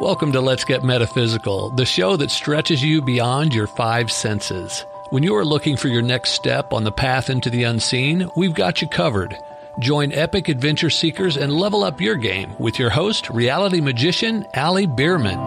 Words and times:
Welcome 0.00 0.30
to 0.30 0.40
Let's 0.40 0.62
Get 0.62 0.84
Metaphysical, 0.84 1.70
the 1.70 1.84
show 1.84 2.16
that 2.18 2.30
stretches 2.30 2.84
you 2.84 3.02
beyond 3.02 3.52
your 3.52 3.66
five 3.66 4.12
senses. 4.12 4.86
When 5.10 5.24
you 5.24 5.34
are 5.34 5.44
looking 5.44 5.76
for 5.76 5.88
your 5.88 6.02
next 6.02 6.30
step 6.30 6.72
on 6.72 6.84
the 6.84 6.92
path 6.92 7.28
into 7.28 7.50
the 7.50 7.64
unseen, 7.64 8.30
we've 8.36 8.54
got 8.54 8.80
you 8.80 8.86
covered. 8.86 9.36
Join 9.80 10.12
epic 10.12 10.48
adventure 10.48 10.88
seekers 10.88 11.36
and 11.36 11.52
level 11.52 11.82
up 11.82 12.00
your 12.00 12.14
game 12.14 12.56
with 12.60 12.78
your 12.78 12.90
host, 12.90 13.28
reality 13.30 13.80
magician 13.80 14.46
Ali 14.54 14.86
Bierman. 14.86 15.40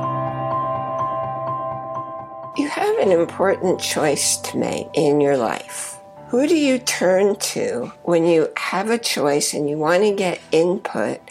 You 2.58 2.68
have 2.68 2.98
an 2.98 3.12
important 3.12 3.80
choice 3.80 4.36
to 4.36 4.58
make 4.58 4.90
in 4.94 5.22
your 5.22 5.38
life. 5.38 5.98
Who 6.28 6.46
do 6.46 6.58
you 6.58 6.78
turn 6.78 7.38
to 7.38 7.92
when 8.04 8.26
you 8.26 8.50
have 8.58 8.90
a 8.90 8.98
choice 8.98 9.54
and 9.54 9.70
you 9.70 9.78
want 9.78 10.04
to 10.04 10.14
get 10.14 10.42
input? 10.52 11.22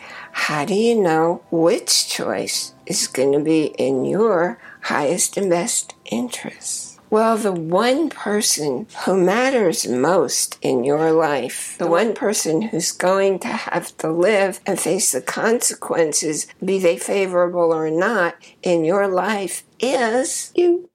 How 0.45 0.65
do 0.65 0.75
you 0.75 1.01
know 1.01 1.43
which 1.51 2.09
choice 2.09 2.75
is 2.87 3.09
going 3.09 3.33
to 3.33 3.41
be 3.41 3.67
in 3.77 4.07
your 4.07 4.59
highest 4.81 5.37
and 5.37 5.51
best 5.51 5.95
interest? 6.07 6.99
Well, 7.11 7.37
the 7.37 7.53
one 7.53 8.09
person 8.09 8.87
who 9.05 9.23
matters 9.23 9.87
most 9.87 10.59
in 10.63 10.83
your 10.83 11.13
life, 11.13 11.77
the 11.79 11.87
one 11.87 12.15
person 12.15 12.63
who's 12.63 12.91
going 12.91 13.39
to 13.41 13.49
have 13.49 13.95
to 13.99 14.11
live 14.11 14.61
and 14.65 14.81
face 14.81 15.13
the 15.13 15.21
consequences, 15.21 16.47
be 16.65 16.79
they 16.79 16.97
favorable 16.97 17.73
or 17.73 17.91
not, 17.91 18.35
in 18.63 18.83
your 18.85 19.09
life 19.09 19.63
is 19.79 20.53
you 20.55 20.89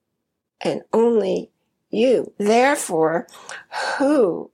and 0.60 0.82
only 0.92 1.52
you. 1.92 2.34
Therefore, 2.40 3.28
who 4.00 4.50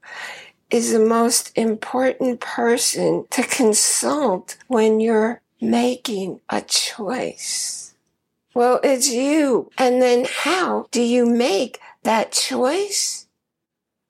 is 0.72 0.90
the 0.90 0.98
most 0.98 1.52
important 1.54 2.40
person 2.40 3.26
to 3.30 3.42
consult 3.42 4.56
when 4.66 4.98
you're 4.98 5.42
making 5.60 6.40
a 6.48 6.62
choice? 6.62 7.94
Well, 8.54 8.80
it's 8.82 9.10
you. 9.10 9.70
And 9.76 10.00
then 10.00 10.26
how 10.28 10.86
do 10.90 11.02
you 11.02 11.26
make 11.26 11.78
that 12.02 12.32
choice? 12.32 13.26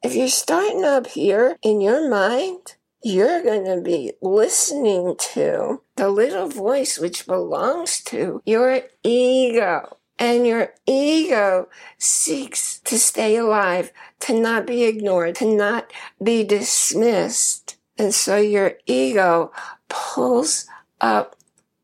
If 0.02 0.14
you're 0.14 0.28
starting 0.28 0.84
up 0.84 1.08
here 1.08 1.58
in 1.62 1.80
your 1.80 2.08
mind, 2.08 2.76
you're 3.02 3.42
going 3.42 3.64
to 3.64 3.80
be 3.80 4.12
listening 4.22 5.16
to 5.34 5.82
the 5.96 6.08
little 6.08 6.48
voice 6.48 6.98
which 6.98 7.26
belongs 7.26 8.00
to 8.04 8.40
your 8.46 8.82
ego. 9.02 9.96
And 10.22 10.46
your 10.46 10.72
ego 10.86 11.68
seeks 11.98 12.78
to 12.84 12.96
stay 12.96 13.34
alive, 13.34 13.90
to 14.20 14.38
not 14.38 14.68
be 14.68 14.84
ignored, 14.84 15.34
to 15.36 15.44
not 15.52 15.92
be 16.22 16.44
dismissed. 16.44 17.76
And 17.98 18.14
so 18.14 18.36
your 18.36 18.74
ego 18.86 19.50
pulls 19.88 20.66
up 21.00 21.34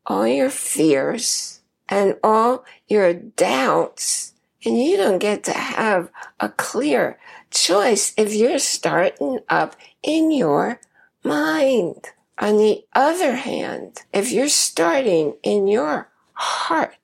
all 0.05 0.25
your 0.25 0.49
fears 0.49 1.59
and 1.89 2.15
all 2.23 2.63
your 2.87 3.13
doubts. 3.13 4.31
And 4.63 4.81
you 4.81 4.95
don't 4.95 5.19
get 5.19 5.43
to 5.43 5.51
have 5.51 6.09
a 6.39 6.47
clear 6.47 7.19
choice 7.51 8.13
if 8.15 8.33
you're 8.33 8.57
starting 8.57 9.39
up 9.49 9.75
in 10.01 10.31
your 10.31 10.79
mind. 11.25 12.11
On 12.37 12.55
the 12.55 12.85
other 12.93 13.35
hand, 13.35 14.03
if 14.13 14.31
you're 14.31 14.47
starting 14.47 15.35
in 15.43 15.67
your 15.67 16.07
heart, 16.31 16.95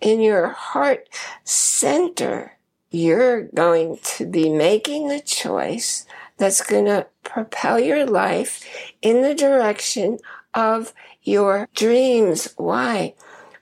in 0.00 0.20
your 0.20 0.48
heart 0.48 1.08
center, 1.44 2.56
you're 2.90 3.42
going 3.42 3.98
to 4.02 4.26
be 4.26 4.48
making 4.48 5.10
a 5.10 5.20
choice 5.20 6.06
that's 6.38 6.62
going 6.62 6.84
to 6.86 7.06
propel 7.22 7.78
your 7.78 8.06
life 8.06 8.64
in 9.02 9.22
the 9.22 9.34
direction 9.34 10.18
of 10.54 10.92
your 11.22 11.68
dreams. 11.74 12.54
Why? 12.56 13.14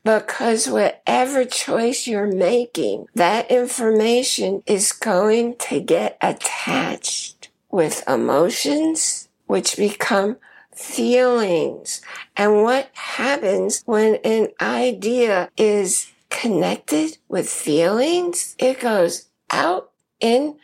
Because 0.05 0.69
whatever 0.69 1.45
choice 1.45 2.07
you're 2.07 2.31
making, 2.31 3.07
that 3.15 3.51
information 3.51 4.63
is 4.67 4.93
going 4.93 5.57
to 5.57 5.81
get 5.81 6.19
attached 6.21 7.49
with 7.71 8.07
emotions, 8.07 9.29
which 9.47 9.77
become 9.77 10.37
feelings. 10.75 12.03
And 12.37 12.63
what 12.63 12.91
happens 12.93 13.83
when 13.87 14.17
an 14.17 14.49
idea 14.61 15.51
is 15.57 16.13
connected 16.35 17.17
with 17.29 17.49
feelings, 17.49 18.57
it 18.59 18.81
goes 18.81 19.29
out 19.51 19.93
into 20.21 20.57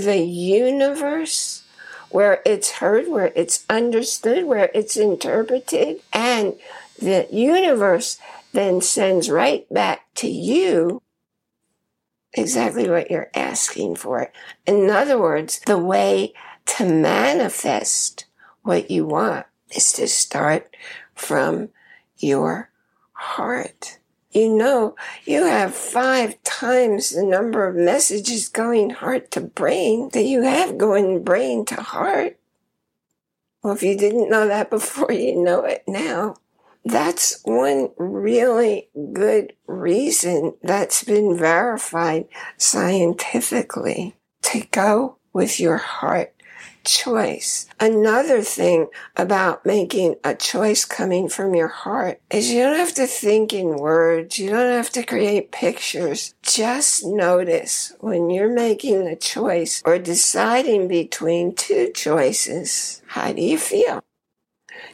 the 0.00 0.18
universe 0.18 1.62
where 2.08 2.42
it's 2.44 2.70
heard, 2.72 3.06
where 3.06 3.30
it's 3.36 3.64
understood, 3.68 4.46
where 4.46 4.70
it's 4.74 4.96
interpreted, 4.96 6.00
and 6.12 6.54
the 6.98 7.28
universe 7.30 8.18
then 8.52 8.80
sends 8.80 9.30
right 9.30 9.72
back 9.72 10.12
to 10.14 10.28
you 10.28 11.02
exactly 12.32 12.88
what 12.88 13.10
you're 13.10 13.30
asking 13.34 13.94
for. 13.96 14.32
In 14.66 14.90
other 14.90 15.18
words, 15.18 15.60
the 15.66 15.78
way 15.78 16.32
to 16.66 16.84
manifest 16.84 18.24
what 18.62 18.90
you 18.90 19.06
want 19.06 19.46
is 19.70 19.92
to 19.92 20.08
start 20.08 20.74
from 21.14 21.68
your 22.16 22.70
heart 23.12 23.99
you 24.30 24.48
know 24.48 24.94
you 25.24 25.44
have 25.44 25.74
five 25.74 26.42
times 26.42 27.10
the 27.10 27.24
number 27.24 27.66
of 27.66 27.74
messages 27.74 28.48
going 28.48 28.90
heart 28.90 29.30
to 29.32 29.40
brain 29.40 30.10
that 30.12 30.24
you 30.24 30.42
have 30.42 30.78
going 30.78 31.22
brain 31.22 31.64
to 31.66 31.76
heart. 31.76 32.38
Well, 33.62 33.74
if 33.74 33.82
you 33.82 33.96
didn't 33.96 34.30
know 34.30 34.46
that 34.48 34.70
before, 34.70 35.12
you 35.12 35.42
know 35.42 35.64
it 35.64 35.84
now. 35.86 36.36
That's 36.84 37.42
one 37.44 37.90
really 37.98 38.88
good 39.12 39.52
reason 39.66 40.54
that's 40.62 41.04
been 41.04 41.36
verified 41.36 42.26
scientifically 42.56 44.16
to 44.42 44.66
go 44.70 45.18
with 45.32 45.60
your 45.60 45.76
heart 45.76 46.34
choice. 46.84 47.66
Another 47.78 48.42
thing 48.42 48.88
about 49.16 49.64
making 49.64 50.16
a 50.24 50.34
choice 50.34 50.84
coming 50.84 51.28
from 51.28 51.54
your 51.54 51.68
heart 51.68 52.20
is 52.30 52.50
you 52.50 52.62
don't 52.62 52.76
have 52.76 52.94
to 52.94 53.06
think 53.06 53.52
in 53.52 53.76
words. 53.76 54.38
You 54.38 54.50
don't 54.50 54.72
have 54.72 54.90
to 54.90 55.02
create 55.02 55.52
pictures. 55.52 56.34
Just 56.42 57.04
notice 57.04 57.92
when 58.00 58.30
you're 58.30 58.52
making 58.52 59.06
a 59.06 59.16
choice 59.16 59.82
or 59.84 59.98
deciding 59.98 60.88
between 60.88 61.54
two 61.54 61.90
choices. 61.94 63.02
How 63.06 63.32
do 63.32 63.42
you 63.42 63.58
feel? 63.58 64.02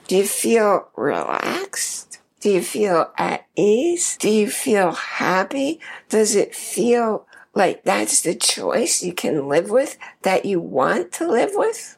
Do 0.08 0.16
you 0.16 0.24
feel 0.26 0.88
relaxed? 0.96 2.20
Do 2.40 2.50
you 2.50 2.62
feel 2.62 3.12
at 3.18 3.46
ease? 3.56 4.16
Do 4.18 4.28
you 4.28 4.48
feel 4.48 4.92
happy? 4.92 5.80
Does 6.08 6.36
it 6.36 6.54
feel 6.54 7.25
like 7.56 7.84
that's 7.84 8.20
the 8.20 8.34
choice 8.34 9.02
you 9.02 9.14
can 9.14 9.48
live 9.48 9.70
with 9.70 9.96
that 10.22 10.44
you 10.44 10.60
want 10.60 11.10
to 11.12 11.26
live 11.26 11.52
with? 11.54 11.96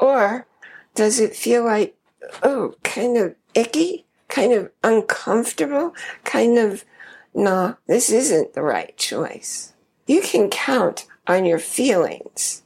Or 0.00 0.48
does 0.96 1.20
it 1.20 1.36
feel 1.36 1.64
like, 1.64 1.96
oh, 2.42 2.74
kind 2.82 3.16
of 3.16 3.36
icky, 3.54 4.04
kind 4.28 4.52
of 4.52 4.72
uncomfortable, 4.82 5.94
kind 6.24 6.58
of, 6.58 6.84
no, 7.32 7.76
this 7.86 8.10
isn't 8.10 8.54
the 8.54 8.62
right 8.62 8.96
choice? 8.96 9.74
You 10.08 10.20
can 10.20 10.50
count 10.50 11.06
on 11.28 11.44
your 11.44 11.60
feelings 11.60 12.62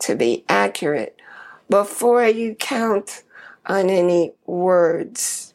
to 0.00 0.16
be 0.16 0.46
accurate 0.48 1.20
before 1.68 2.24
you 2.26 2.54
count 2.54 3.22
on 3.66 3.90
any 3.90 4.32
words. 4.46 5.52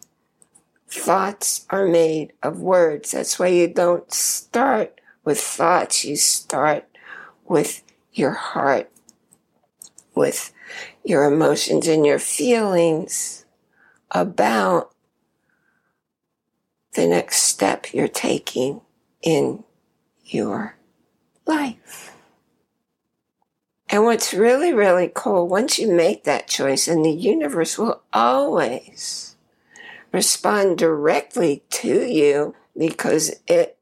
Thoughts 0.87 1.65
are 1.71 1.87
made 1.87 2.33
of 2.43 2.61
words. 2.61 3.11
That's 3.11 3.39
why 3.39 3.47
you 3.47 3.67
don't 3.67 4.11
start 4.13 4.98
with 5.23 5.39
thoughts, 5.39 6.05
you 6.05 6.15
start 6.15 6.85
with 7.45 7.83
your 8.13 8.31
heart, 8.31 8.91
with 10.15 10.51
your 11.03 11.25
emotions 11.25 11.87
and 11.87 12.05
your 12.05 12.19
feelings 12.19 13.45
about 14.11 14.93
the 16.93 17.07
next 17.07 17.43
step 17.43 17.93
you're 17.93 18.07
taking 18.07 18.81
in 19.21 19.63
your 20.25 20.75
life. 21.45 22.13
And 23.89 24.03
what's 24.03 24.33
really, 24.33 24.71
really 24.71 25.11
cool, 25.13 25.47
once 25.47 25.79
you 25.79 25.91
make 25.91 26.23
that 26.23 26.47
choice, 26.47 26.87
and 26.87 27.03
the 27.03 27.11
universe 27.11 27.77
will 27.77 28.03
always 28.13 29.35
respond 30.11 30.77
directly 30.77 31.63
to 31.69 32.05
you 32.05 32.55
because 32.77 33.33
it 33.47 33.78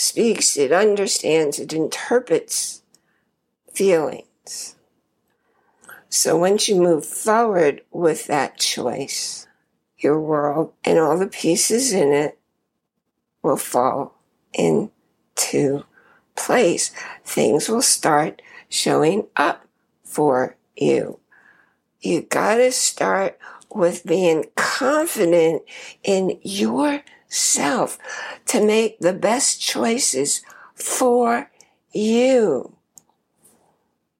speaks, 0.00 0.56
it 0.56 0.72
understands, 0.72 1.58
it 1.58 1.72
interprets 1.72 2.82
feelings. 3.72 4.76
So 6.08 6.36
once 6.36 6.68
you 6.68 6.76
move 6.76 7.04
forward 7.04 7.82
with 7.92 8.26
that 8.26 8.58
choice, 8.58 9.46
your 9.98 10.18
world 10.18 10.72
and 10.84 10.98
all 10.98 11.18
the 11.18 11.26
pieces 11.26 11.92
in 11.92 12.12
it 12.12 12.38
will 13.42 13.56
fall 13.56 14.18
into 14.54 15.84
place. 16.34 16.90
Things 17.24 17.68
will 17.68 17.82
start 17.82 18.42
showing 18.68 19.26
up 19.36 19.66
for 20.02 20.56
you. 20.76 21.20
You 22.00 22.22
gotta 22.22 22.72
start 22.72 23.38
with 23.72 24.06
being 24.06 24.46
confident 24.56 25.62
in 26.02 26.40
your 26.42 27.02
yourself 27.30 27.96
to 28.46 28.64
make 28.64 28.98
the 28.98 29.12
best 29.12 29.60
choices 29.60 30.42
for 30.74 31.48
you. 31.92 32.74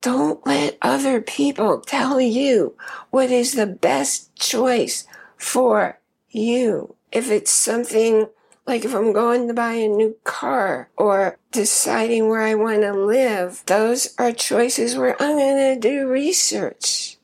Don't 0.01 0.47
let 0.47 0.79
other 0.81 1.21
people 1.21 1.81
tell 1.81 2.21
you 2.21 2.75
what 3.11 3.31
is 3.31 3.53
the 3.53 3.67
best 3.67 4.35
choice 4.37 5.07
for 5.37 5.99
you. 6.31 6.95
If 7.13 7.31
it's 7.31 7.51
something 7.51 8.29
like 8.67 8.85
if 8.85 8.95
I'm 8.95 9.13
going 9.13 9.49
to 9.49 9.55
buy 9.55 9.73
a 9.73 9.89
new 9.89 10.17
car 10.23 10.89
or 10.97 11.37
deciding 11.51 12.29
where 12.29 12.43
I 12.43 12.55
want 12.55 12.83
to 12.83 12.93
live, 12.93 13.65
those 13.67 14.15
are 14.17 14.33
choices 14.33 14.97
where 14.97 15.21
I'm 15.21 15.37
going 15.37 15.75
to 15.75 15.81
do 15.81 16.07
research 16.07 17.19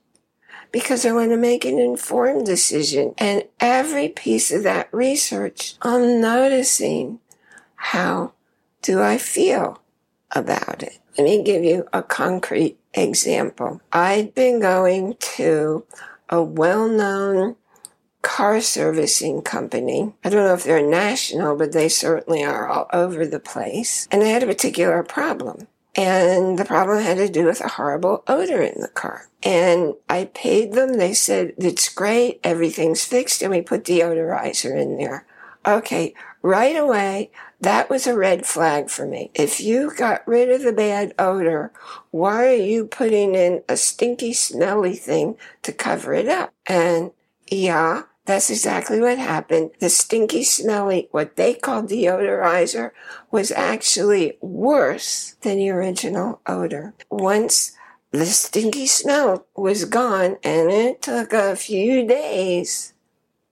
because 0.76 1.06
I 1.06 1.12
want 1.12 1.30
to 1.30 1.38
make 1.38 1.64
an 1.64 1.78
informed 1.78 2.44
decision. 2.44 3.14
And 3.16 3.44
every 3.58 4.10
piece 4.10 4.52
of 4.52 4.62
that 4.64 4.92
research, 4.92 5.74
I'm 5.80 6.20
noticing 6.20 7.18
how 7.76 8.34
do 8.82 9.00
I 9.00 9.16
feel 9.16 9.80
about 10.32 10.82
it. 10.82 10.98
Let 11.16 11.24
me 11.24 11.42
give 11.42 11.64
you 11.64 11.88
a 11.94 12.02
concrete 12.02 12.76
example. 12.92 13.80
I'd 13.90 14.34
been 14.34 14.60
going 14.60 15.16
to 15.36 15.86
a 16.28 16.42
well-known 16.42 17.56
car 18.20 18.60
servicing 18.60 19.40
company. 19.40 20.12
I 20.22 20.28
don't 20.28 20.44
know 20.44 20.52
if 20.52 20.64
they're 20.64 20.86
national, 20.86 21.56
but 21.56 21.72
they 21.72 21.88
certainly 21.88 22.44
are 22.44 22.68
all 22.68 22.86
over 22.92 23.24
the 23.24 23.40
place. 23.40 24.06
And 24.10 24.20
they 24.20 24.28
had 24.28 24.42
a 24.42 24.46
particular 24.46 25.02
problem. 25.02 25.68
And 25.96 26.58
the 26.58 26.64
problem 26.64 27.02
had 27.02 27.16
to 27.16 27.28
do 27.28 27.46
with 27.46 27.62
a 27.62 27.68
horrible 27.68 28.22
odor 28.28 28.60
in 28.60 28.80
the 28.82 28.88
car. 28.88 29.28
And 29.42 29.94
I 30.10 30.26
paid 30.26 30.72
them. 30.72 30.98
They 30.98 31.14
said, 31.14 31.54
it's 31.56 31.88
great. 31.88 32.40
Everything's 32.44 33.04
fixed. 33.04 33.40
And 33.40 33.50
we 33.50 33.62
put 33.62 33.84
deodorizer 33.84 34.78
in 34.78 34.98
there. 34.98 35.24
Okay. 35.66 36.14
Right 36.42 36.76
away, 36.76 37.30
that 37.60 37.88
was 37.88 38.06
a 38.06 38.16
red 38.16 38.46
flag 38.46 38.90
for 38.90 39.06
me. 39.06 39.30
If 39.34 39.58
you 39.58 39.92
got 39.96 40.26
rid 40.28 40.50
of 40.50 40.62
the 40.62 40.72
bad 40.72 41.14
odor, 41.18 41.72
why 42.10 42.46
are 42.46 42.54
you 42.54 42.86
putting 42.86 43.34
in 43.34 43.64
a 43.68 43.76
stinky, 43.76 44.32
smelly 44.32 44.94
thing 44.94 45.36
to 45.62 45.72
cover 45.72 46.12
it 46.12 46.28
up? 46.28 46.52
And 46.66 47.10
yeah, 47.50 48.02
that's 48.26 48.50
exactly 48.50 49.00
what 49.00 49.18
happened. 49.18 49.70
The 49.78 49.88
stinky, 49.88 50.42
smelly, 50.42 51.08
what 51.12 51.36
they 51.36 51.54
call 51.54 51.82
deodorizer 51.84 52.90
was 53.30 53.52
actually 53.52 54.36
worse 54.40 55.36
than 55.42 55.58
the 55.58 55.70
original 55.70 56.40
odor. 56.46 56.94
Once 57.08 57.72
the 58.10 58.26
stinky 58.26 58.86
smell 58.86 59.46
was 59.56 59.84
gone 59.84 60.38
and 60.42 60.70
it 60.70 61.02
took 61.02 61.32
a 61.32 61.56
few 61.56 62.06
days, 62.06 62.92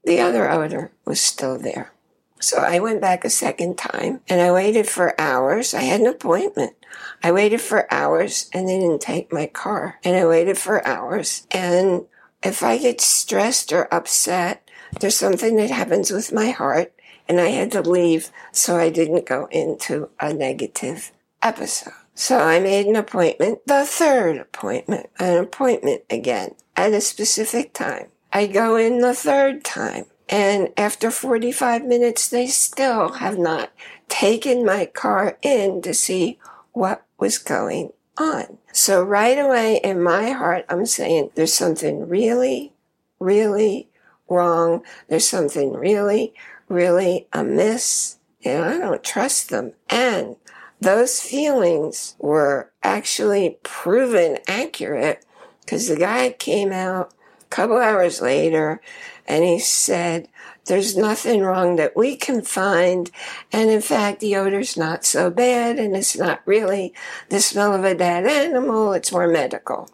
the 0.05 0.21
other 0.21 0.51
odor 0.51 0.91
was 1.05 1.21
still 1.21 1.57
there. 1.59 1.93
So 2.41 2.59
I 2.59 2.79
went 2.79 3.01
back 3.01 3.25
a 3.25 3.31
second 3.31 3.79
time 3.79 4.21
and 4.29 4.41
I 4.41 4.53
waited 4.53 4.89
for 4.89 5.19
hours. 5.21 5.73
I 5.73 5.83
had 5.83 6.01
an 6.01 6.07
appointment. 6.07 6.75
I 7.23 7.33
waited 7.33 7.61
for 7.61 7.93
hours 7.93 8.51
and 8.53 8.69
they 8.69 8.79
didn't 8.79 9.01
take 9.01 9.33
my 9.33 9.47
car. 9.47 9.99
And 10.05 10.17
I 10.17 10.27
waited 10.27 10.59
for 10.59 10.87
hours. 10.87 11.47
And 11.51 12.07
if 12.43 12.63
I 12.63 12.77
get 12.77 13.01
stressed 13.01 13.73
or 13.73 13.93
upset, 13.93 14.64
there's 15.01 15.17
something 15.17 15.57
that 15.57 15.71
happens 15.71 16.11
with 16.11 16.33
my 16.33 16.51
heart, 16.51 16.93
and 17.29 17.41
I 17.41 17.49
had 17.49 17.73
to 17.73 17.81
leave 17.81 18.31
so 18.53 18.77
I 18.77 18.91
didn't 18.91 19.27
go 19.27 19.47
into 19.51 20.11
a 20.21 20.33
negative 20.33 21.13
episode. 21.43 21.95
So 22.15 22.39
I 22.39 22.61
made 22.61 22.87
an 22.87 22.97
appointment, 22.97 23.67
the 23.67 23.85
third 23.85 24.37
appointment, 24.39 25.11
an 25.19 25.39
appointment 25.39 26.03
again 26.09 26.55
at 26.77 26.93
a 26.93 27.01
specific 27.01 27.73
time. 27.73 28.07
I 28.33 28.47
go 28.47 28.77
in 28.77 29.01
the 29.01 29.15
third 29.15 29.65
time, 29.65 30.07
and 30.29 30.69
after 30.77 31.11
45 31.11 31.85
minutes, 31.85 32.29
they 32.29 32.47
still 32.47 33.15
have 33.15 33.39
not 33.39 33.73
taken 34.09 34.65
my 34.65 34.87
car 34.87 35.39
in 35.43 35.83
to 35.83 35.95
see 35.95 36.39
what 36.73 37.05
was 37.19 37.39
going 37.39 37.93
on. 38.17 38.59
So 38.73 39.03
right 39.03 39.39
away 39.39 39.81
in 39.83 40.03
my 40.03 40.31
heart, 40.31 40.65
I'm 40.69 40.87
saying 40.87 41.31
there's 41.35 41.53
something 41.53 42.09
really, 42.09 42.73
really 43.19 43.89
wrong. 44.29 44.83
There's 45.09 45.29
something 45.29 45.73
really, 45.73 46.35
really 46.69 47.29
amiss. 47.33 48.19
And 48.45 48.65
I 48.65 48.79
don't 48.79 49.03
trust 49.03 49.51
them. 49.51 49.73
And 49.89 50.37
those 50.81 51.21
feelings 51.21 52.15
were 52.19 52.71
actually 52.83 53.59
proven 53.63 54.39
accurate 54.47 55.25
because 55.61 55.89
the 55.89 55.97
guy 55.97 56.31
came 56.31 56.73
out 56.73 57.15
a 57.41 57.47
couple 57.47 57.79
hours 57.79 58.21
later 58.21 58.81
and 59.27 59.43
he 59.45 59.59
said, 59.59 60.29
there's 60.67 60.97
nothing 60.97 61.43
wrong 61.43 61.77
that 61.77 61.97
we 61.97 62.17
can 62.17 62.43
find. 62.43 63.11
And 63.53 63.71
in 63.71 63.81
fact, 63.81 64.21
the 64.21 64.37
odor's 64.37 64.77
not 64.77 65.05
so 65.05 65.31
bad 65.31 65.79
and 65.79 65.97
it's 65.97 66.17
not 66.17 66.43
really 66.47 66.95
the 67.29 67.41
smell 67.41 67.75
of 67.75 67.85
a 67.85 67.95
dead 67.95 68.27
animal. 68.27 68.93
It's 68.93 69.13
more 69.13 69.29
medical. 69.29 69.89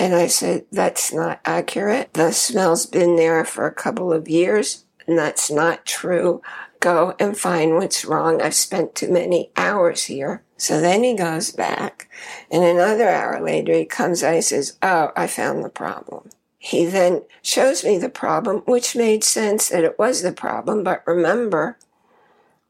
And 0.00 0.14
I 0.14 0.28
said, 0.28 0.64
that's 0.72 1.12
not 1.12 1.40
accurate. 1.44 2.14
The 2.14 2.32
smell's 2.32 2.86
been 2.86 3.16
there 3.16 3.44
for 3.44 3.66
a 3.66 3.74
couple 3.74 4.14
of 4.14 4.30
years, 4.30 4.86
and 5.06 5.18
that's 5.18 5.50
not 5.50 5.84
true. 5.84 6.40
Go 6.80 7.14
and 7.20 7.36
find 7.36 7.74
what's 7.74 8.06
wrong. 8.06 8.40
I've 8.40 8.54
spent 8.54 8.94
too 8.94 9.12
many 9.12 9.50
hours 9.58 10.04
here. 10.04 10.42
So 10.56 10.80
then 10.80 11.04
he 11.04 11.14
goes 11.14 11.50
back, 11.50 12.08
and 12.50 12.64
another 12.64 13.10
hour 13.10 13.42
later 13.42 13.74
he 13.74 13.84
comes 13.84 14.22
and 14.22 14.36
he 14.36 14.40
says, 14.40 14.78
Oh, 14.82 15.12
I 15.14 15.26
found 15.26 15.62
the 15.62 15.68
problem. 15.68 16.30
He 16.56 16.86
then 16.86 17.24
shows 17.42 17.84
me 17.84 17.98
the 17.98 18.08
problem, 18.08 18.62
which 18.64 18.96
made 18.96 19.22
sense 19.22 19.68
that 19.68 19.84
it 19.84 19.98
was 19.98 20.22
the 20.22 20.32
problem. 20.32 20.82
But 20.82 21.06
remember, 21.06 21.76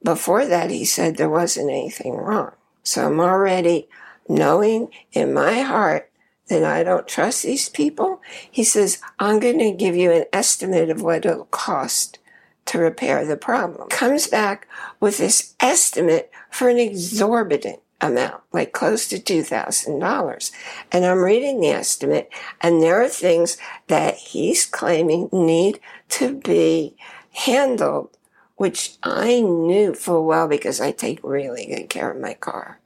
before 0.03 0.47
that, 0.47 0.71
he 0.71 0.85
said 0.85 1.17
there 1.17 1.31
wasn't 1.31 1.71
anything 1.71 2.17
wrong. 2.17 2.55
So 2.83 3.07
I'm 3.07 3.21
already 3.21 3.89
knowing 4.29 4.89
in 5.13 5.33
my 5.33 5.61
heart 5.61 6.10
then 6.51 6.65
I 6.65 6.83
don't 6.83 7.07
trust 7.07 7.45
these 7.45 7.69
people. 7.69 8.21
He 8.51 8.65
says, 8.65 9.01
I'm 9.21 9.39
going 9.39 9.61
to 9.61 9.71
give 9.71 9.95
you 9.95 10.11
an 10.11 10.25
estimate 10.33 10.91
of 10.91 11.01
what 11.01 11.25
it'll 11.25 11.45
cost 11.47 12.19
to 12.67 12.79
repair 12.79 13.25
the 13.25 13.37
problem. 13.37 13.89
Comes 13.89 14.27
back 14.27 14.69
with 14.99 15.19
this 15.19 15.55
estimate 15.61 16.31
for 16.51 16.69
an 16.69 16.79
exorbitant 16.79 17.81
amount, 18.01 18.43
like 18.53 18.73
close 18.73 19.07
to 19.09 19.19
$2,000. 19.19 20.53
And 20.91 21.07
I'm 21.07 21.19
reading 21.19 21.61
the 21.61 21.69
estimate, 21.69 22.29
and 22.61 22.83
there 22.83 23.01
are 23.01 23.09
things 23.09 23.57
that 23.87 24.17
he's 24.17 24.67
claiming 24.67 25.29
need 25.33 25.79
to 26.11 26.35
be 26.35 26.97
handled, 27.33 28.11
which 28.57 28.97
I 29.05 29.41
knew 29.41 29.95
full 29.95 30.27
well 30.27 30.49
because 30.49 30.81
I 30.81 30.91
take 30.91 31.21
really 31.23 31.67
good 31.67 31.89
care 31.89 32.11
of 32.11 32.21
my 32.21 32.35
car. 32.35 32.81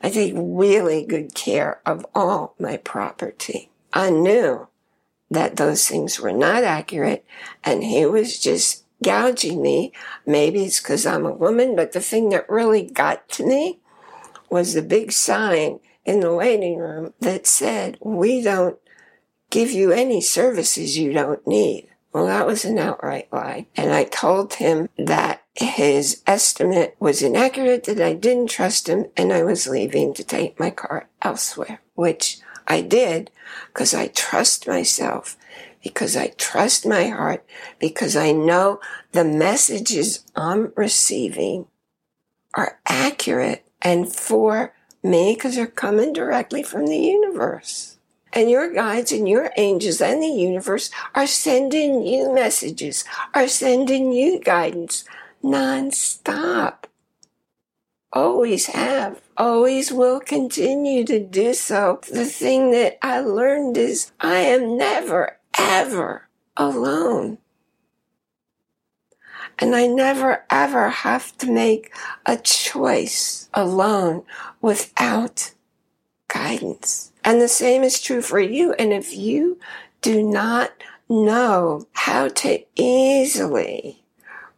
I 0.00 0.10
take 0.10 0.34
really 0.36 1.04
good 1.04 1.34
care 1.34 1.80
of 1.84 2.06
all 2.14 2.54
my 2.58 2.78
property. 2.78 3.70
I 3.92 4.10
knew 4.10 4.68
that 5.30 5.56
those 5.56 5.86
things 5.86 6.18
were 6.18 6.32
not 6.32 6.64
accurate 6.64 7.24
and 7.62 7.84
he 7.84 8.06
was 8.06 8.38
just 8.38 8.84
gouging 9.02 9.62
me. 9.62 9.92
Maybe 10.26 10.64
it's 10.64 10.80
because 10.80 11.06
I'm 11.06 11.26
a 11.26 11.32
woman, 11.32 11.76
but 11.76 11.92
the 11.92 12.00
thing 12.00 12.30
that 12.30 12.48
really 12.48 12.82
got 12.82 13.28
to 13.30 13.46
me 13.46 13.80
was 14.48 14.74
the 14.74 14.82
big 14.82 15.12
sign 15.12 15.80
in 16.04 16.20
the 16.20 16.34
waiting 16.34 16.78
room 16.78 17.14
that 17.20 17.46
said, 17.46 17.98
we 18.00 18.42
don't 18.42 18.78
give 19.50 19.70
you 19.70 19.92
any 19.92 20.20
services 20.20 20.98
you 20.98 21.12
don't 21.12 21.46
need. 21.46 21.88
Well, 22.12 22.26
that 22.26 22.46
was 22.46 22.64
an 22.64 22.78
outright 22.78 23.28
lie. 23.32 23.66
And 23.76 23.92
I 23.92 24.04
told 24.04 24.54
him 24.54 24.88
that 24.98 25.39
his 25.54 26.22
estimate 26.26 26.96
was 27.00 27.22
inaccurate, 27.22 27.84
that 27.84 28.00
I 28.00 28.14
didn't 28.14 28.50
trust 28.50 28.88
him, 28.88 29.06
and 29.16 29.32
I 29.32 29.42
was 29.42 29.66
leaving 29.66 30.14
to 30.14 30.24
take 30.24 30.60
my 30.60 30.70
car 30.70 31.08
elsewhere, 31.22 31.80
which 31.94 32.38
I 32.66 32.82
did 32.82 33.30
because 33.72 33.94
I 33.94 34.08
trust 34.08 34.68
myself, 34.68 35.36
because 35.82 36.16
I 36.16 36.28
trust 36.28 36.86
my 36.86 37.08
heart, 37.08 37.44
because 37.78 38.16
I 38.16 38.32
know 38.32 38.80
the 39.12 39.24
messages 39.24 40.24
I'm 40.36 40.72
receiving 40.76 41.66
are 42.54 42.78
accurate 42.86 43.66
and 43.82 44.12
for 44.12 44.72
me 45.02 45.34
because 45.34 45.56
they're 45.56 45.66
coming 45.66 46.12
directly 46.12 46.62
from 46.62 46.86
the 46.86 46.98
universe. 46.98 47.96
And 48.32 48.48
your 48.48 48.72
guides 48.72 49.10
and 49.10 49.28
your 49.28 49.50
angels 49.56 50.00
and 50.00 50.22
the 50.22 50.28
universe 50.28 50.90
are 51.14 51.26
sending 51.26 52.06
you 52.06 52.32
messages, 52.32 53.04
are 53.34 53.48
sending 53.48 54.12
you 54.12 54.38
guidance 54.38 55.04
nonstop. 55.42 56.84
Always 58.12 58.66
have, 58.66 59.20
always 59.36 59.92
will 59.92 60.18
continue 60.18 61.04
to 61.04 61.20
do 61.20 61.54
so. 61.54 62.00
The 62.10 62.24
thing 62.24 62.72
that 62.72 62.98
I 63.02 63.20
learned 63.20 63.76
is 63.76 64.10
I 64.20 64.38
am 64.38 64.76
never, 64.76 65.38
ever 65.56 66.28
alone. 66.56 67.38
And 69.60 69.76
I 69.76 69.86
never, 69.86 70.44
ever 70.50 70.88
have 70.88 71.36
to 71.38 71.50
make 71.50 71.92
a 72.26 72.36
choice 72.36 73.48
alone 73.54 74.24
without 74.60 75.52
guidance. 76.28 77.12
And 77.22 77.40
the 77.40 77.48
same 77.48 77.82
is 77.82 78.00
true 78.00 78.22
for 78.22 78.40
you. 78.40 78.72
And 78.74 78.92
if 78.92 79.14
you 79.14 79.58
do 80.00 80.22
not 80.22 80.72
know 81.08 81.86
how 81.92 82.28
to 82.28 82.64
easily 82.74 83.99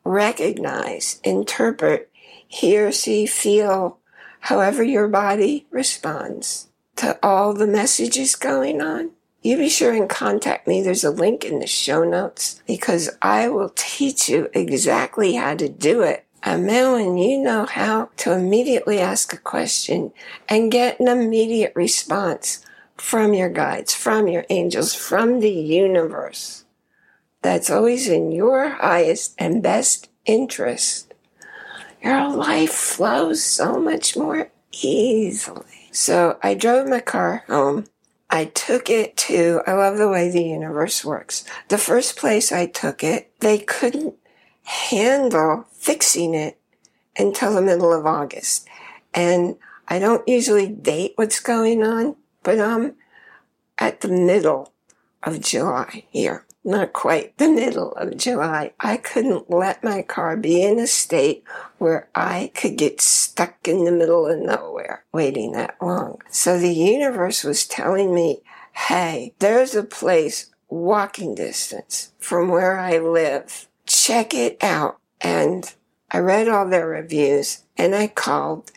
recognize, 0.04 1.20
interpret, 1.24 2.10
hear, 2.46 2.92
see, 2.92 3.26
feel, 3.26 3.98
however 4.40 4.82
your 4.82 5.08
body 5.08 5.66
responds 5.70 6.68
to 6.96 7.18
all 7.22 7.54
the 7.54 7.66
messages 7.66 8.34
going 8.34 8.80
on, 8.80 9.10
you 9.42 9.56
be 9.56 9.68
sure 9.68 9.92
and 9.92 10.08
contact 10.08 10.68
me. 10.68 10.82
There's 10.82 11.04
a 11.04 11.10
link 11.10 11.44
in 11.44 11.58
the 11.58 11.66
show 11.66 12.04
notes 12.04 12.62
because 12.66 13.10
I 13.20 13.48
will 13.48 13.72
teach 13.74 14.28
you 14.28 14.48
exactly 14.52 15.34
how 15.34 15.56
to 15.56 15.68
do 15.68 16.02
it. 16.02 16.24
And 16.44 16.66
man, 16.66 16.92
when 16.92 17.16
you 17.16 17.38
know 17.38 17.66
how 17.66 18.10
to 18.18 18.32
immediately 18.32 18.98
ask 18.98 19.32
a 19.32 19.36
question 19.36 20.12
and 20.48 20.72
get 20.72 20.98
an 21.00 21.08
immediate 21.08 21.72
response 21.74 22.64
from 22.96 23.34
your 23.34 23.48
guides, 23.48 23.94
from 23.94 24.28
your 24.28 24.44
angels, 24.48 24.94
from 24.94 25.40
the 25.40 25.50
universe, 25.50 26.61
that's 27.42 27.70
always 27.70 28.08
in 28.08 28.32
your 28.32 28.70
highest 28.70 29.34
and 29.38 29.62
best 29.62 30.08
interest, 30.24 31.12
your 32.02 32.28
life 32.30 32.72
flows 32.72 33.42
so 33.42 33.78
much 33.80 34.16
more 34.16 34.50
easily. 34.72 35.88
So 35.92 36.38
I 36.42 36.54
drove 36.54 36.88
my 36.88 37.00
car 37.00 37.44
home 37.46 37.86
I 38.32 38.46
took 38.46 38.88
it 38.88 39.14
to, 39.18 39.60
I 39.66 39.74
love 39.74 39.98
the 39.98 40.08
way 40.08 40.30
the 40.30 40.42
universe 40.42 41.04
works. 41.04 41.44
The 41.68 41.76
first 41.76 42.16
place 42.16 42.50
I 42.50 42.64
took 42.64 43.04
it, 43.04 43.30
they 43.40 43.58
couldn't 43.58 44.14
handle 44.62 45.66
fixing 45.70 46.32
it 46.32 46.58
until 47.18 47.54
the 47.54 47.60
middle 47.60 47.92
of 47.92 48.06
August. 48.06 48.66
And 49.12 49.56
I 49.86 49.98
don't 49.98 50.26
usually 50.26 50.66
date 50.66 51.12
what's 51.16 51.40
going 51.40 51.82
on, 51.84 52.16
but 52.42 52.58
I'm 52.58 52.94
at 53.76 54.00
the 54.00 54.08
middle 54.08 54.72
of 55.22 55.42
July 55.42 56.04
here 56.08 56.46
not 56.64 56.92
quite 56.92 57.36
the 57.38 57.48
middle 57.48 57.92
of 57.92 58.16
July, 58.16 58.72
I 58.78 58.96
couldn't 58.96 59.50
let 59.50 59.82
my 59.82 60.02
car 60.02 60.36
be 60.36 60.62
in 60.62 60.78
a 60.78 60.86
state 60.86 61.44
where 61.78 62.08
I 62.14 62.52
could 62.54 62.76
get 62.76 63.00
stuck 63.00 63.66
in 63.66 63.84
the 63.84 63.92
middle 63.92 64.26
of 64.26 64.38
nowhere 64.38 65.04
waiting 65.12 65.52
that 65.52 65.76
long. 65.80 66.20
So 66.30 66.58
the 66.58 66.72
universe 66.72 67.42
was 67.42 67.66
telling 67.66 68.14
me, 68.14 68.42
hey, 68.72 69.34
there's 69.38 69.74
a 69.74 69.82
place 69.82 70.50
walking 70.68 71.34
distance 71.34 72.12
from 72.18 72.48
where 72.48 72.78
I 72.78 72.98
live. 72.98 73.68
Check 73.86 74.32
it 74.32 74.62
out. 74.62 74.98
And 75.20 75.72
I 76.10 76.18
read 76.18 76.48
all 76.48 76.68
their 76.68 76.86
reviews 76.86 77.64
and 77.76 77.94
I 77.94 78.06
called 78.06 78.70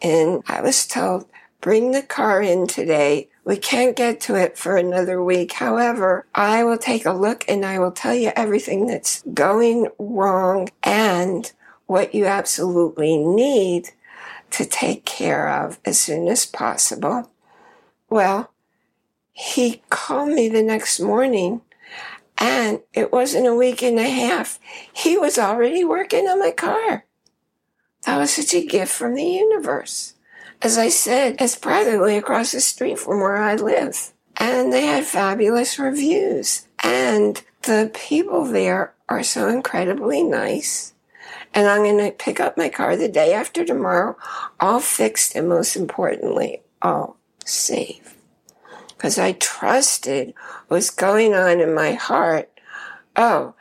and 0.00 0.42
I 0.46 0.60
was 0.60 0.86
told, 0.86 1.26
bring 1.60 1.92
the 1.92 2.02
car 2.02 2.42
in 2.42 2.66
today 2.66 3.28
we 3.44 3.56
can't 3.56 3.96
get 3.96 4.20
to 4.22 4.36
it 4.36 4.56
for 4.56 4.76
another 4.76 5.22
week. 5.22 5.52
However, 5.52 6.26
I 6.34 6.62
will 6.64 6.78
take 6.78 7.04
a 7.04 7.12
look 7.12 7.44
and 7.48 7.64
I 7.64 7.78
will 7.78 7.90
tell 7.90 8.14
you 8.14 8.32
everything 8.36 8.86
that's 8.86 9.22
going 9.34 9.88
wrong 9.98 10.68
and 10.82 11.50
what 11.86 12.14
you 12.14 12.26
absolutely 12.26 13.16
need 13.16 13.90
to 14.50 14.64
take 14.64 15.04
care 15.04 15.48
of 15.48 15.80
as 15.84 15.98
soon 15.98 16.28
as 16.28 16.46
possible. 16.46 17.30
Well, 18.08 18.52
he 19.32 19.82
called 19.88 20.28
me 20.28 20.48
the 20.48 20.62
next 20.62 21.00
morning 21.00 21.62
and 22.38 22.80
it 22.92 23.10
wasn't 23.10 23.46
a 23.46 23.54
week 23.54 23.82
and 23.82 23.98
a 23.98 24.08
half. 24.08 24.60
He 24.92 25.18
was 25.18 25.38
already 25.38 25.84
working 25.84 26.28
on 26.28 26.38
my 26.38 26.50
car. 26.52 27.06
That 28.06 28.18
was 28.18 28.32
such 28.32 28.54
a 28.54 28.66
gift 28.66 28.92
from 28.92 29.14
the 29.14 29.24
universe 29.24 30.14
as 30.62 30.78
I 30.78 30.88
said, 30.88 31.36
it's 31.40 31.56
practically 31.56 32.16
across 32.16 32.52
the 32.52 32.60
street 32.60 32.98
from 32.98 33.20
where 33.20 33.36
I 33.36 33.56
live. 33.56 34.12
And 34.36 34.72
they 34.72 34.86
had 34.86 35.04
fabulous 35.04 35.78
reviews. 35.78 36.66
And 36.82 37.42
the 37.62 37.90
people 37.92 38.44
there 38.44 38.94
are 39.08 39.22
so 39.22 39.48
incredibly 39.48 40.22
nice. 40.22 40.94
And 41.54 41.68
I'm 41.68 41.82
going 41.82 41.98
to 41.98 42.16
pick 42.16 42.40
up 42.40 42.56
my 42.56 42.68
car 42.68 42.96
the 42.96 43.08
day 43.08 43.34
after 43.34 43.64
tomorrow, 43.64 44.16
all 44.58 44.80
fixed 44.80 45.34
and 45.34 45.48
most 45.48 45.76
importantly, 45.76 46.62
all 46.80 47.16
safe. 47.44 48.16
Because 48.88 49.18
I 49.18 49.32
trusted 49.32 50.32
what's 50.68 50.90
going 50.90 51.34
on 51.34 51.60
in 51.60 51.74
my 51.74 51.92
heart. 51.92 52.48
Oh, 53.16 53.54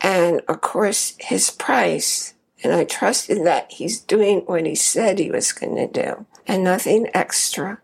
and 0.00 0.42
of 0.48 0.60
course, 0.60 1.14
his 1.18 1.50
price. 1.50 2.34
And 2.62 2.72
I 2.72 2.84
trusted 2.84 3.44
that 3.46 3.72
he's 3.72 4.00
doing 4.00 4.40
what 4.40 4.66
he 4.66 4.74
said 4.74 5.18
he 5.18 5.30
was 5.30 5.52
going 5.52 5.76
to 5.76 5.86
do 5.86 6.26
and 6.46 6.64
nothing 6.64 7.08
extra. 7.14 7.80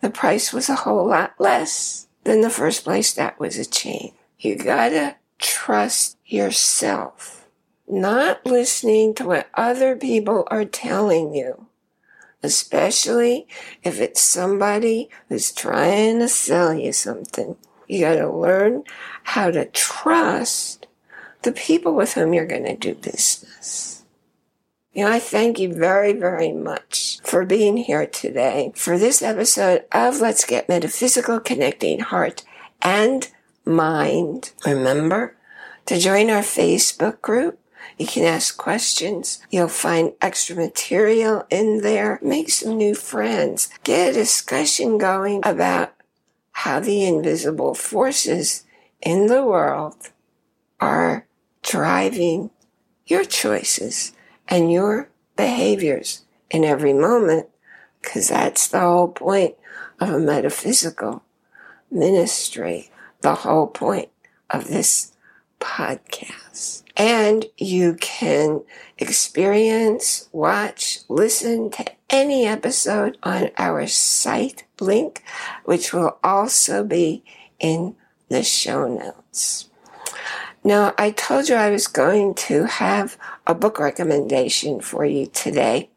The 0.00 0.10
price 0.10 0.52
was 0.52 0.68
a 0.68 0.76
whole 0.76 1.06
lot 1.06 1.34
less 1.38 2.08
than 2.24 2.40
the 2.40 2.50
first 2.50 2.84
place 2.84 3.12
that 3.12 3.38
was 3.38 3.58
a 3.58 3.64
chain. 3.64 4.12
You 4.38 4.56
gotta 4.56 5.16
trust 5.38 6.16
yourself, 6.24 7.46
not 7.86 8.44
listening 8.46 9.14
to 9.14 9.26
what 9.26 9.50
other 9.54 9.94
people 9.96 10.48
are 10.50 10.64
telling 10.64 11.34
you, 11.34 11.66
especially 12.42 13.46
if 13.82 14.00
it's 14.00 14.22
somebody 14.22 15.10
who's 15.28 15.52
trying 15.52 16.20
to 16.20 16.28
sell 16.28 16.72
you 16.72 16.92
something. 16.92 17.56
You 17.86 18.00
gotta 18.00 18.30
learn 18.30 18.84
how 19.24 19.50
to 19.50 19.66
trust 19.66 20.79
the 21.42 21.52
people 21.52 21.94
with 21.94 22.14
whom 22.14 22.34
you're 22.34 22.46
gonna 22.46 22.76
do 22.76 22.94
business. 22.94 24.02
You 24.92 25.04
know, 25.04 25.12
I 25.12 25.20
thank 25.20 25.60
you 25.60 25.72
very, 25.72 26.12
very 26.12 26.52
much 26.52 27.20
for 27.22 27.44
being 27.44 27.76
here 27.76 28.06
today 28.06 28.72
for 28.74 28.98
this 28.98 29.22
episode 29.22 29.84
of 29.92 30.20
Let's 30.20 30.44
Get 30.44 30.68
Metaphysical 30.68 31.38
Connecting 31.38 32.00
Heart 32.00 32.42
and 32.82 33.30
Mind. 33.64 34.52
Remember 34.66 35.36
to 35.86 35.98
join 35.98 36.28
our 36.28 36.42
Facebook 36.42 37.20
group. 37.20 37.60
You 37.98 38.06
can 38.06 38.24
ask 38.24 38.56
questions. 38.56 39.40
You'll 39.50 39.68
find 39.68 40.12
extra 40.20 40.56
material 40.56 41.46
in 41.50 41.82
there. 41.82 42.18
Make 42.20 42.50
some 42.50 42.76
new 42.76 42.94
friends. 42.94 43.70
Get 43.84 44.10
a 44.10 44.14
discussion 44.14 44.98
going 44.98 45.40
about 45.44 45.94
how 46.52 46.80
the 46.80 47.04
invisible 47.04 47.74
forces 47.74 48.64
in 49.00 49.28
the 49.28 49.44
world 49.44 50.10
are 50.80 51.26
driving 51.70 52.50
your 53.06 53.24
choices 53.24 54.12
and 54.48 54.72
your 54.72 55.08
behaviors 55.36 56.24
in 56.50 56.64
every 56.64 56.92
moment, 56.92 57.46
because 58.02 58.28
that's 58.28 58.66
the 58.66 58.80
whole 58.80 59.06
point 59.06 59.54
of 60.00 60.10
a 60.10 60.18
metaphysical 60.18 61.22
ministry, 61.88 62.90
the 63.20 63.36
whole 63.36 63.68
point 63.68 64.08
of 64.50 64.66
this 64.66 65.12
podcast. 65.60 66.82
And 66.96 67.46
you 67.56 67.94
can 68.00 68.62
experience, 68.98 70.28
watch, 70.32 71.00
listen 71.08 71.70
to 71.70 71.84
any 72.08 72.46
episode 72.46 73.16
on 73.22 73.50
our 73.56 73.86
site 73.86 74.64
link, 74.80 75.22
which 75.64 75.92
will 75.92 76.18
also 76.24 76.82
be 76.82 77.22
in 77.60 77.94
the 78.28 78.42
show 78.42 78.88
notes. 78.88 79.69
Now, 80.62 80.94
I 80.98 81.10
told 81.10 81.48
you 81.48 81.54
I 81.54 81.70
was 81.70 81.86
going 81.86 82.34
to 82.34 82.64
have 82.64 83.16
a 83.46 83.54
book 83.54 83.78
recommendation 83.78 84.80
for 84.80 85.04
you 85.04 85.26
today. 85.26 85.88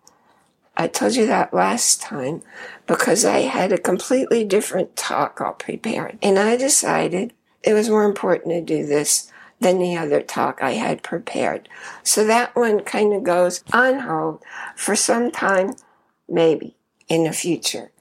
I 0.78 0.88
told 0.88 1.16
you 1.16 1.28
that 1.28 1.54
last 1.54 2.02
time 2.02 2.42
because 2.88 3.26
I 3.26 3.40
had 3.40 3.72
a 3.72 3.78
completely 3.78 4.46
different 4.46 4.96
talk 4.96 5.42
all 5.42 5.54
prepared. 5.54 6.18
And 6.22 6.40
I 6.40 6.56
decided 6.56 7.34
it 7.62 7.74
was 7.74 7.90
more 7.90 8.06
important 8.06 8.54
to 8.54 8.62
do 8.62 8.86
this 8.86 9.32
than 9.60 9.80
the 9.80 9.98
other 9.98 10.22
talk 10.22 10.60
I 10.62 10.72
had 10.72 11.04
prepared. 11.04 11.68
So 12.02 12.26
that 12.26 12.56
one 12.56 12.82
kind 12.82 13.14
of 13.14 13.24
goes 13.24 13.64
on 13.74 14.00
hold 14.00 14.44
for 14.76 14.96
some 14.96 15.30
time, 15.30 15.76
maybe 16.28 16.76
in 17.08 17.26
the 17.26 17.34
future. 17.34 17.92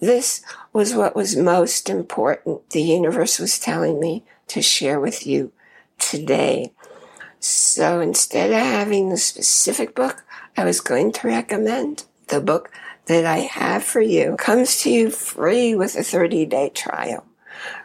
This 0.00 0.42
was 0.72 0.94
what 0.94 1.16
was 1.16 1.36
most 1.36 1.88
important. 1.88 2.70
The 2.70 2.82
universe 2.82 3.38
was 3.38 3.58
telling 3.58 4.00
me 4.00 4.24
to 4.48 4.62
share 4.62 5.00
with 5.00 5.26
you 5.26 5.52
today. 5.98 6.72
So 7.40 8.00
instead 8.00 8.50
of 8.50 8.58
having 8.58 9.08
the 9.08 9.16
specific 9.16 9.94
book 9.94 10.24
I 10.56 10.64
was 10.64 10.80
going 10.80 11.12
to 11.12 11.28
recommend, 11.28 12.04
the 12.28 12.40
book 12.40 12.70
that 13.06 13.26
I 13.26 13.38
have 13.38 13.84
for 13.84 14.00
you 14.00 14.36
comes 14.36 14.80
to 14.82 14.90
you 14.90 15.10
free 15.10 15.74
with 15.74 15.96
a 15.96 16.02
30 16.02 16.46
day 16.46 16.70
trial 16.70 17.26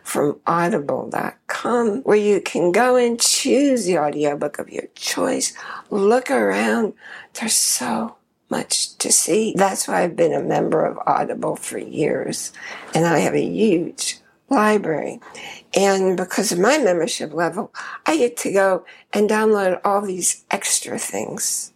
from 0.03 0.39
audible.com 0.47 2.01
where 2.03 2.17
you 2.17 2.41
can 2.41 2.71
go 2.71 2.95
and 2.95 3.19
choose 3.19 3.85
the 3.85 3.97
audiobook 3.97 4.59
of 4.59 4.69
your 4.69 4.87
choice. 4.95 5.53
Look 5.89 6.31
around. 6.31 6.93
There's 7.33 7.53
so 7.53 8.15
much 8.49 8.97
to 8.97 9.11
see. 9.11 9.53
That's 9.55 9.87
why 9.87 10.03
I've 10.03 10.15
been 10.15 10.33
a 10.33 10.41
member 10.41 10.85
of 10.85 10.99
Audible 11.05 11.55
for 11.55 11.77
years 11.77 12.51
and 12.95 13.05
I 13.05 13.19
have 13.19 13.35
a 13.35 13.41
huge 13.41 14.19
library. 14.49 15.19
And 15.75 16.17
because 16.17 16.51
of 16.51 16.59
my 16.59 16.77
membership 16.77 17.33
level, 17.33 17.73
I 18.05 18.17
get 18.17 18.37
to 18.37 18.51
go 18.51 18.85
and 19.13 19.29
download 19.29 19.79
all 19.83 20.01
these 20.01 20.45
extra 20.51 20.97
things 20.97 21.73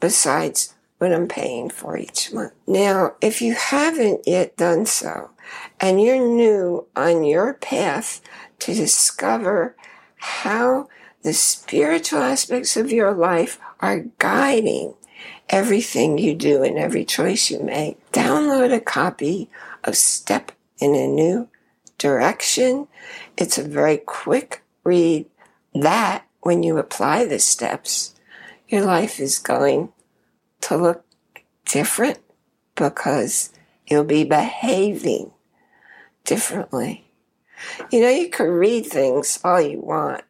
besides 0.00 0.74
what 0.98 1.12
I'm 1.12 1.28
paying 1.28 1.70
for 1.70 1.96
each 1.96 2.32
month. 2.32 2.52
Now, 2.66 3.14
if 3.20 3.42
you 3.42 3.54
haven't 3.54 4.26
yet 4.26 4.56
done 4.56 4.86
so 4.86 5.30
and 5.80 6.00
you're 6.00 6.16
new 6.16 6.86
on 6.96 7.24
your 7.24 7.54
path 7.54 8.20
to 8.60 8.74
discover 8.74 9.76
how 10.16 10.88
the 11.22 11.32
spiritual 11.32 12.20
aspects 12.20 12.76
of 12.76 12.92
your 12.92 13.12
life 13.12 13.58
are 13.80 14.06
guiding 14.18 14.94
everything 15.48 16.18
you 16.18 16.34
do 16.34 16.62
and 16.62 16.78
every 16.78 17.04
choice 17.04 17.50
you 17.50 17.60
make. 17.60 18.12
Download 18.12 18.72
a 18.72 18.80
copy 18.80 19.50
of 19.84 19.96
Step 19.96 20.52
in 20.78 20.94
a 20.94 21.06
New 21.06 21.48
Direction. 21.98 22.88
It's 23.36 23.58
a 23.58 23.62
very 23.62 23.98
quick 23.98 24.62
read 24.84 25.26
that 25.74 26.26
when 26.40 26.62
you 26.62 26.78
apply 26.78 27.24
the 27.24 27.38
steps, 27.38 28.14
your 28.68 28.84
life 28.84 29.20
is 29.20 29.38
going 29.38 29.92
to 30.62 30.76
look 30.76 31.04
different 31.64 32.18
because 32.74 33.52
you'll 33.86 34.04
be 34.04 34.24
behaving 34.24 35.32
differently. 36.24 37.10
You 37.90 38.02
know, 38.02 38.10
you 38.10 38.28
can 38.28 38.48
read 38.48 38.86
things 38.86 39.40
all 39.42 39.60
you 39.60 39.80
want, 39.80 40.22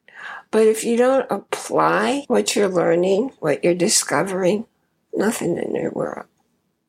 but 0.51 0.67
if 0.67 0.85
you 0.85 0.97
don't 0.97 1.27
apply 1.31 2.25
what 2.29 2.55
you're 2.55 2.69
learning, 2.69 3.33
what 3.41 3.65
you're 3.65 3.75
discovering, 3.75 4.67
nothing 5.15 5.59
in 5.59 5.75
your 5.75 5.91
world 5.91 6.27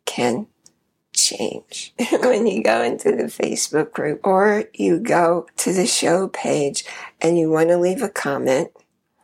can 0.06 0.48
change. 1.30 1.94
when 2.22 2.48
you 2.48 2.64
go 2.64 2.82
into 2.82 3.12
the 3.12 3.24
Facebook 3.24 3.92
group 3.92 4.22
or 4.24 4.66
you 4.74 5.00
go 5.00 5.48
to 5.58 5.74
the 5.74 5.86
show 5.86 6.28
page 6.28 6.86
and 7.22 7.38
you 7.38 7.50
want 7.50 7.70
to 7.70 7.78
leave 7.78 8.02
a 8.02 8.10
comment, 8.10 8.72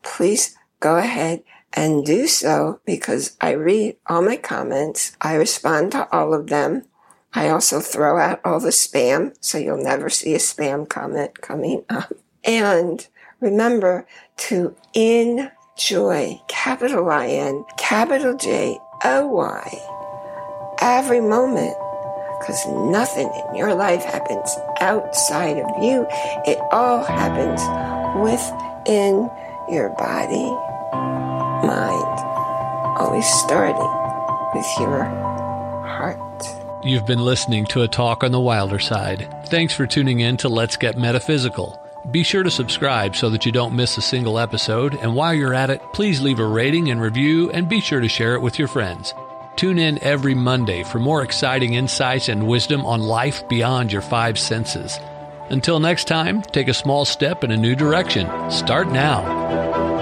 please 0.02 0.56
go 0.80 0.98
ahead 0.98 1.44
and 1.74 2.06
do 2.06 2.28
so 2.28 2.80
because 2.86 3.36
I 3.42 3.52
read 3.52 3.98
all 4.08 4.22
my 4.22 4.38
comments. 4.38 5.16
I 5.22 5.36
respond 5.36 5.94
to 5.94 6.12
all 6.12 6.34
of 6.34 6.48
them. 6.48 6.86
I 7.34 7.50
also 7.50 7.80
throw 7.80 8.20
out 8.20 8.42
all 8.46 8.60
the 8.60 8.70
spam, 8.70 9.36
so 9.40 9.58
you'll 9.58 9.84
never 9.84 10.10
see 10.10 10.36
a 10.36 10.40
spam 10.40 10.88
comment 10.88 11.42
coming 11.42 11.84
up. 11.90 12.14
And 12.44 13.08
remember 13.40 14.06
to 14.38 14.76
enjoy, 14.94 16.40
capital 16.48 17.10
I-N, 17.10 17.66
capital 17.78 18.38
J-O-Y, 18.38 19.82
every 20.80 21.22
moment. 21.22 21.76
Because 22.44 22.68
nothing 22.68 23.32
in 23.50 23.56
your 23.56 23.74
life 23.74 24.04
happens 24.04 24.54
outside 24.82 25.58
of 25.58 25.82
you. 25.82 26.06
It 26.46 26.60
all 26.72 27.02
happens 27.02 27.62
within 28.20 29.30
your 29.70 29.90
body, 29.98 30.52
mind, 31.66 32.20
always 33.00 33.26
starting 33.26 33.90
with 34.54 34.66
your 34.78 35.06
heart. 35.86 36.20
You've 36.84 37.06
been 37.06 37.24
listening 37.24 37.66
to 37.68 37.84
a 37.84 37.88
talk 37.88 38.26
on 38.26 38.34
the 38.34 38.42
wilder 38.42 38.80
side. 38.80 39.34
Thanks 39.46 39.74
for 39.74 39.88
tuning 39.88 40.20
in 40.20 40.36
to 40.38 40.50
Let's 40.50 40.76
Get 40.76 40.98
Metaphysical. 40.98 41.80
Be 42.12 42.24
sure 42.24 42.44
to 42.44 42.52
subscribe 42.52 43.16
so 43.16 43.30
that 43.30 43.46
you 43.46 43.54
don't 43.54 43.74
miss 43.74 43.98
a 43.98 44.02
single 44.02 44.38
episode. 44.38 44.96
And 44.96 45.16
while 45.16 45.34
you're 45.34 45.54
at 45.54 45.70
it, 45.70 45.82
please 45.94 46.20
leave 46.20 46.40
a 46.40 46.46
rating 46.46 46.92
and 46.92 47.00
review 47.00 47.50
and 47.52 47.70
be 47.70 47.80
sure 47.80 48.02
to 48.02 48.10
share 48.10 48.36
it 48.36 48.42
with 48.42 48.60
your 48.60 48.68
friends. 48.68 49.14
Tune 49.64 49.80
in 49.80 50.04
every 50.04 50.36
Monday 50.36 50.84
for 50.84 51.00
more 51.00 51.24
exciting 51.24 51.76
insights 51.76 52.28
and 52.28 52.50
wisdom 52.50 52.86
on 52.86 53.00
life 53.00 53.48
beyond 53.48 53.94
your 53.94 54.02
five 54.02 54.38
senses. 54.38 55.00
Until 55.50 55.80
next 55.80 56.04
time, 56.04 56.42
take 56.42 56.68
a 56.68 56.74
small 56.74 57.06
step 57.06 57.46
in 57.46 57.52
a 57.52 57.56
new 57.56 57.74
direction. 57.74 58.28
Start 58.52 58.90
now. 58.90 59.93